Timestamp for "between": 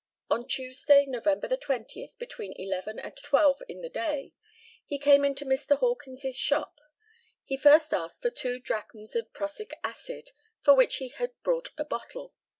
2.17-2.53